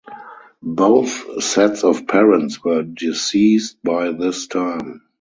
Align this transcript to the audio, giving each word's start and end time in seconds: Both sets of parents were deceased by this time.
Both 0.63 1.43
sets 1.43 1.83
of 1.83 2.07
parents 2.07 2.63
were 2.63 2.81
deceased 2.81 3.77
by 3.83 4.11
this 4.11 4.47
time. 4.47 5.03